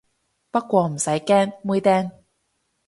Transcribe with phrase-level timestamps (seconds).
[0.49, 2.09] 不過唔使驚，妹釘